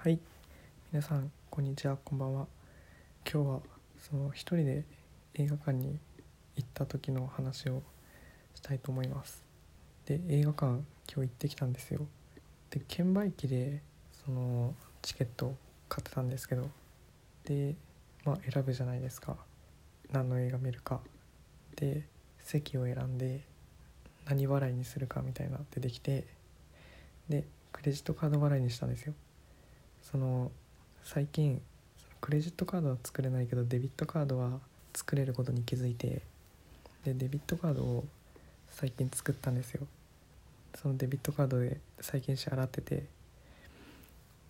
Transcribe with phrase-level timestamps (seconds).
[0.00, 0.20] はい。
[0.92, 1.96] 皆さんこんにちは。
[1.96, 2.46] こんばんは。
[3.28, 3.60] 今日は
[3.98, 4.84] その一人で
[5.34, 5.98] 映画館に
[6.54, 7.82] 行った時の話を
[8.54, 9.42] したいと思います。
[10.06, 12.06] で映画館今日行ってきたんですよ。
[12.70, 13.82] で券売機で
[14.24, 14.72] その
[15.02, 15.56] チケットを
[15.88, 16.70] 買ってたんですけど。
[17.44, 17.74] で
[18.24, 19.36] まあ選ぶじゃないですか。
[20.12, 21.00] 何の映画見るか。
[21.74, 22.04] で
[22.38, 23.40] 席を選んで
[24.26, 26.24] 何払いにするかみたいな出てできて。
[27.28, 27.42] で
[27.72, 29.12] クレジットカード払いにしたんですよ。
[30.10, 30.50] その
[31.04, 31.60] 最近
[32.20, 34.58] クレジットカードは作れないけどデビットカードは
[34.94, 36.22] 作れることに気づいて
[37.04, 38.04] でデビットカードを
[38.70, 39.86] 最近作ったんですよ。
[40.74, 43.04] そのデビットカードで最近支払ってて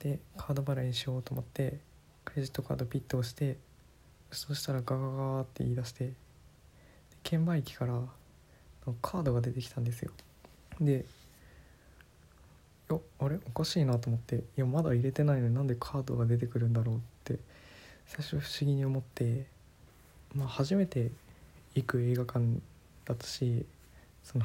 [0.00, 1.78] でカード払いにしようと思って
[2.24, 3.56] クレジットカードピッと押して
[4.30, 6.12] そしたらガガガって言い出して
[7.22, 8.00] 券売機から
[9.02, 10.10] カードが出てきたんですよ。
[10.80, 11.04] で
[12.90, 17.38] やあれおかしいなと思っていやまだ入れてないのになんでカードが出てくるんだろうって
[18.06, 19.46] 最初不思議に思って
[20.34, 21.10] まあ初めて
[21.74, 22.40] 行く映画館
[23.04, 23.64] だったし
[24.22, 24.44] その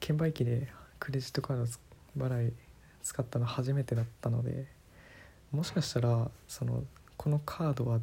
[0.00, 2.52] 券売機でクレジットカード払い
[3.02, 4.66] 使ったの初めてだったので
[5.52, 6.82] もしかしたらその
[7.16, 8.00] このカードは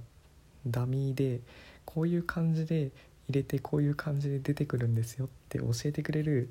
[0.65, 1.39] ダミーで
[1.85, 2.91] こういう感じで
[3.29, 6.49] 入れてこういう感じで出てくるんですよって教えてくれる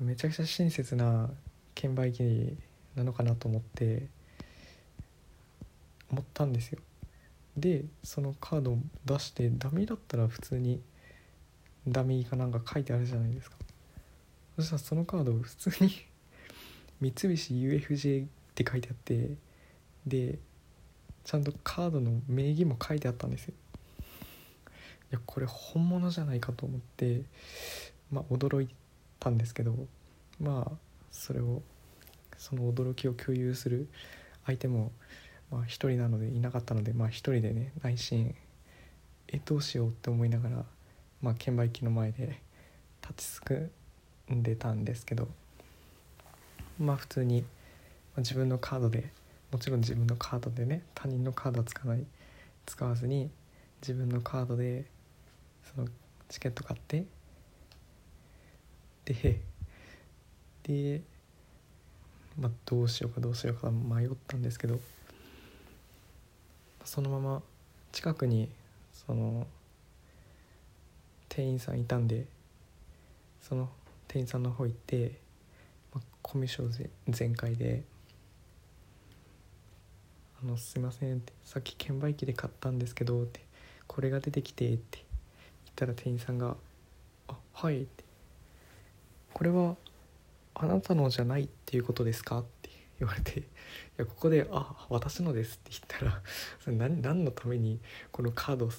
[0.00, 1.28] めちゃくちゃ親切な
[1.74, 2.56] 券売機
[2.94, 4.06] なのかなと思って
[6.10, 6.80] 思ったんですよ。
[7.56, 10.80] でそのカードを出してダミーだったら普通に
[11.86, 13.56] ダミーかなんか書いてあるじゃないですか。
[14.56, 15.90] そしたらそのカードを普通に
[17.00, 19.36] 三菱 UFJ って書いてあって
[20.06, 20.38] で
[21.24, 23.54] ちゃんとカードの名義も書いてあったんですよ。
[25.12, 27.22] いやこれ本物じゃないかと思って
[28.12, 28.68] まあ驚い
[29.18, 29.74] たんですけど
[30.38, 31.62] まあそれを
[32.36, 33.88] その驚きを共有する
[34.46, 34.92] 相手も
[35.50, 38.34] まあ一人なのでいなかったのでまあ一人でね内心
[39.28, 40.64] えどうしようって思いながら
[41.22, 42.40] まあ券売機の前で
[43.02, 43.70] 立ちすく
[44.32, 45.28] んでたんですけど
[46.78, 47.44] まあ普通に
[48.16, 49.12] 自分のカードで
[49.52, 52.04] もちろん自分のカードでね他人のカードは使わない
[52.66, 53.30] 使わずに
[53.82, 54.84] 自分のカードで
[55.74, 55.88] その
[56.28, 57.04] チケット買って
[59.04, 59.40] で
[60.64, 61.00] で、
[62.38, 64.78] まあ、どうしようかどうしようか迷ったんですけど
[66.84, 67.42] そのまま
[67.92, 68.48] 近くに
[68.92, 69.46] その
[71.28, 72.26] 店員さんいたんで
[73.40, 73.68] その
[74.08, 75.12] 店員さんの方行って、
[75.94, 76.72] まあ、コミュ障
[77.08, 77.82] 全開で
[80.42, 83.40] 「あのすいません」って「さっき券売機で買ったんですけど」って
[83.86, 85.06] 「これが出てきて」って言っ
[85.76, 86.56] たら店員さんが
[87.28, 88.04] 「あはい」って
[89.32, 89.76] 「これは
[90.54, 93.44] あなたのじゃないっていうことですか?」って言われて「い
[93.96, 96.22] やここで「あ私のです」って言ったら
[96.60, 97.80] それ何何のために
[98.12, 98.70] このカードを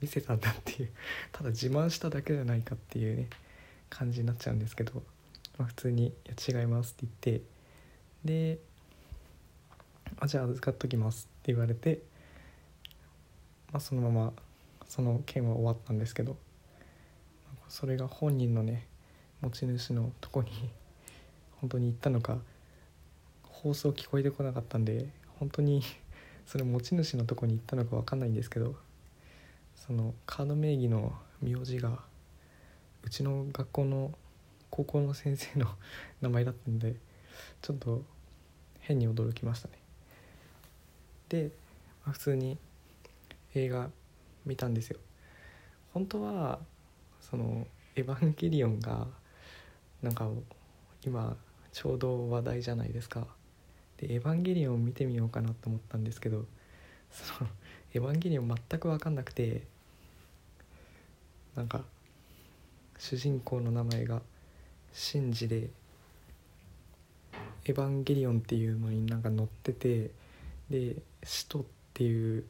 [0.00, 0.92] 見せたんだっていう
[1.32, 3.28] ただ自慢しただけじゃないかっていうね
[3.90, 5.02] 感じになっちゃうんですけど、
[5.58, 7.44] まあ、普通に「いや違います」って言って
[8.24, 8.58] で
[10.20, 12.02] 「あじゃあ預かっときます」って言われて、
[13.72, 14.32] まあ、そのまま
[14.86, 16.36] その件は終わったんですけど
[17.68, 18.86] それが本人のね
[19.40, 20.50] 持ち主のとこに
[21.60, 22.38] 本当に行ったのか
[23.42, 25.08] 放送聞こえてこなかったんで
[25.38, 25.82] 本当に
[26.46, 28.76] それ持ち主のとこに行ったのか分かんないんですけど
[29.74, 32.02] そのカード名義の名字が
[33.02, 34.14] うちの学校の
[34.70, 35.66] 高校の先生の
[36.20, 36.96] 名前だったんで
[37.62, 38.04] ちょっと
[38.80, 39.78] 変に驚きましたね。
[41.28, 41.50] で、
[42.04, 42.58] まあ、普通に
[43.54, 43.90] 映画
[44.46, 44.98] 見たんですよ。
[45.92, 46.60] 本当は
[47.20, 49.08] その「エヴァンゲリオン」が
[50.00, 50.30] なんか
[51.04, 51.36] 今
[51.72, 53.26] ちょうど話題じゃないですか。
[53.98, 56.46] で「エヴァンゲリオン」を見てみようかなと思ったんですけど
[57.10, 57.50] その
[57.94, 59.62] 「エヴァンゲリオン」全く分かんなくて
[61.56, 61.84] なんか
[62.98, 64.22] 主人公の名前が
[64.92, 65.70] シンジで
[67.64, 70.10] 「エヴァンゲリオン」っていうのになんか載ってて
[70.70, 71.64] で「使徒」っ
[71.94, 72.44] ていう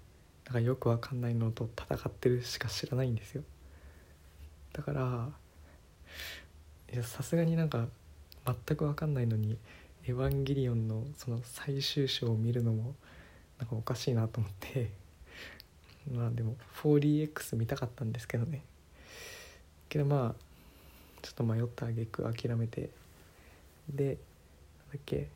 [0.47, 3.43] なんかよくわかんないのと戦ってるしか知らないんですよ。
[4.73, 5.31] だから
[7.03, 7.89] さすがになんか
[8.67, 9.59] 全くわかんないのに
[10.05, 12.95] 「エヴァンゲリオン」のその最終章を見るのも
[13.59, 14.91] なんかおかしいなと思って
[16.13, 18.63] まあでも 4DX 見たかったんですけどね。
[19.89, 20.43] けどまあ
[21.23, 22.91] ちょっと迷ったあげく諦めて。
[23.89, 24.19] でなんだ
[24.99, 25.29] っけ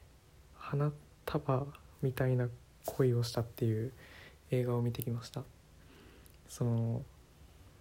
[0.57, 0.93] 花
[1.25, 1.67] 束
[2.03, 2.49] みたいな
[2.85, 3.93] 恋をしたっていう
[4.51, 5.43] 映画を見てきました。
[6.49, 7.03] その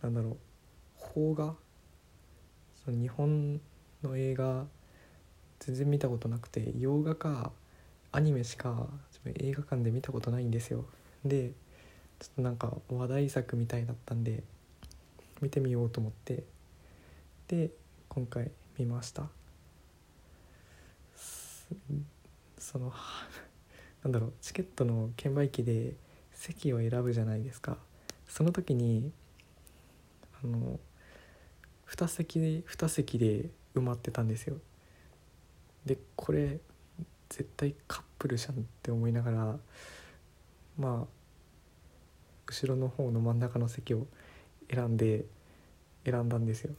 [0.01, 0.37] なんだろう
[1.13, 1.55] 邦画？
[2.83, 3.61] その日本
[4.01, 4.65] の映画
[5.61, 7.51] 全然見たことなくて洋画か
[8.11, 8.87] アニメしか
[9.35, 10.85] 映画館で見たことないんですよ。
[11.23, 11.51] で
[12.19, 14.43] ちょっとなんか話題作みたいだったんで
[15.39, 16.43] 見てみようと思って
[17.47, 17.69] で
[18.09, 18.49] 今回
[18.79, 19.29] 見ました。
[22.57, 22.91] その
[24.03, 25.93] なんだろうチケットの券売機で
[26.33, 27.77] 席を選ぶじゃないですか。
[28.27, 29.11] その時に
[30.43, 30.79] あの
[31.85, 34.57] 2席で2席で埋まってたんですよ。
[35.85, 36.59] でこれ
[37.29, 39.57] 絶対カップルじゃんって思いながら
[40.77, 41.21] まあ
[42.47, 44.05] 後ろの方の真ん中の席を
[44.69, 45.25] 選んで
[46.05, 46.73] 選んだんですよ。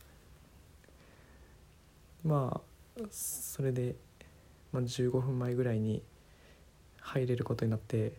[2.24, 2.72] まあ
[3.10, 3.96] それで、
[4.72, 6.02] まあ、15分前ぐらいに
[7.00, 8.12] 入れることになって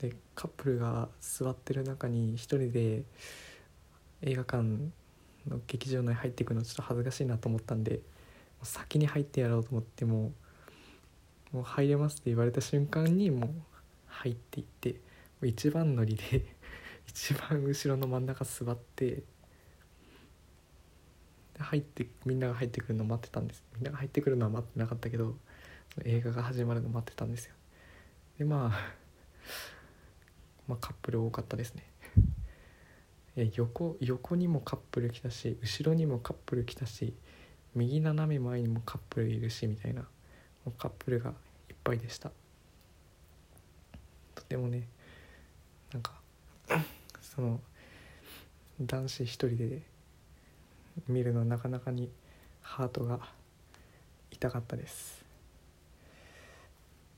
[0.00, 3.02] でカップルが座ってる中に一人で
[4.22, 4.62] 映画館
[5.48, 8.00] の劇場内入っていくのちょっと恥ずかしいなと思ったんで
[8.64, 10.32] 先に入ってやろうと思っても
[11.52, 13.50] もう入れますって言われた瞬間にもう
[14.06, 14.96] 入っていって
[15.42, 16.44] 一番乗りで
[17.06, 19.22] 一番後ろの真ん中座って
[21.58, 23.62] 入ってみんなが入ってくるの待ってたんです。
[23.76, 25.36] みんなが入ってくるのは待ってなかったけど
[26.04, 27.54] 映画が始まるの待ってたんですよ。
[28.38, 28.94] でまあ
[30.66, 31.84] まあカップル多かったですね。
[33.54, 37.14] 横横にもカップル来たし後ろにもカップル来たし
[37.74, 40.04] 右斜め前にもカップルいるしみたいな
[40.78, 41.30] カップルが
[41.68, 42.30] いっぱいでした。
[44.34, 44.88] とてもね
[45.92, 46.12] なんか
[47.20, 47.60] その
[48.80, 49.82] 男子一人で
[51.08, 52.10] 見るのなかなかに
[52.60, 53.20] ハートが
[54.30, 55.24] 痛かったです。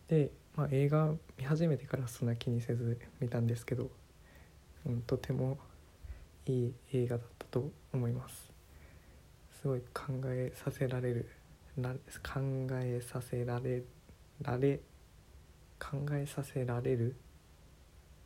[0.08, 3.90] で、まあ、映画見始めてからそんな気にせず見たんですけど、
[4.86, 5.58] うん、とても
[6.46, 8.55] いい映画だったと思います。
[9.60, 11.28] すごい考えさせられる。
[11.76, 12.40] 考
[12.72, 13.82] えさせられ
[14.40, 14.80] られ
[15.78, 17.16] 考えさせられる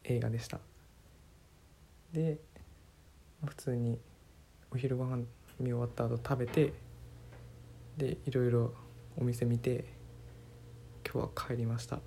[0.05, 0.61] 映画でした。
[2.13, 2.39] で
[3.45, 3.99] 普通に
[4.71, 5.25] お昼ご飯
[5.59, 6.73] 見終わった後食べて
[7.97, 8.73] でいろいろ
[9.17, 9.85] お店見て
[11.05, 11.99] 今日は帰りました。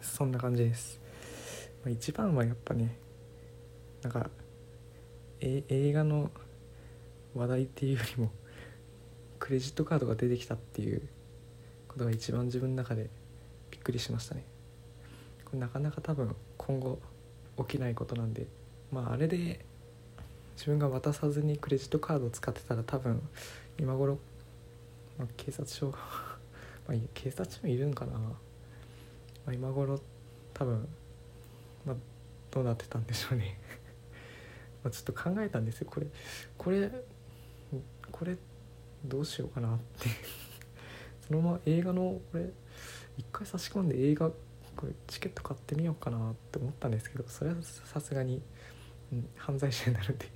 [0.00, 1.00] そんな感じです、
[1.84, 2.96] まあ、一番はやっぱね
[4.02, 4.30] なんか
[5.40, 6.30] え映画の
[7.34, 8.30] 話題っていうよりも
[9.38, 11.02] クレジットカードが出てきたっていう
[11.88, 13.08] ことが一番自分の中で
[13.70, 14.44] びっくりしましたね。
[15.44, 17.00] これなかなか多分今後
[17.58, 18.46] 起きないことなんで
[18.92, 19.64] まああれで
[20.56, 23.20] 自分が渡さずにクレジットカードを使ってたら多分
[23.78, 24.18] 今頃、
[25.18, 25.90] まあ、警察署
[26.86, 28.36] まあ警察署もいるんかな、ま
[29.46, 29.98] あ、今頃
[30.52, 30.88] 多分、
[31.86, 31.96] まあ、
[32.50, 33.58] どうなってたんでしょうね。
[34.84, 35.88] まちょっと考えたんですよ。
[35.90, 36.06] これ
[36.58, 36.90] これ
[38.20, 38.36] これ
[39.02, 40.10] どうしようかなって。
[41.26, 42.50] そのまま映画のこれ
[43.16, 44.30] 一回差し込んで映画
[44.76, 48.42] これチケット買ってみようかなって思ったんですけどそれはさすがに、
[49.10, 50.26] うん、犯罪者になるんで。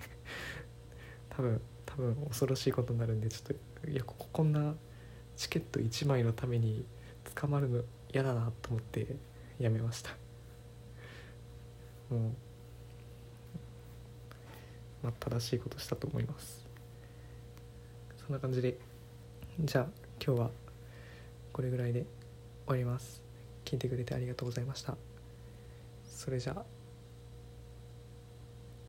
[1.29, 4.75] 多分多分恐ろしいことになるんでちょっといやここんな
[5.37, 6.87] チケット1枚のために
[7.35, 9.15] 捕まるの嫌だなと思って
[9.59, 10.17] やめました。
[12.09, 12.33] もう
[15.03, 16.64] まあ正しいことしたと思います。
[18.27, 18.79] そんな感じで
[19.61, 19.87] じゃあ
[20.25, 20.51] 今日は
[21.53, 22.09] これぐらいで終
[22.69, 23.23] わります。
[23.67, 24.97] 聞いてくれてありがとうございました。
[26.05, 26.74] それじゃあ。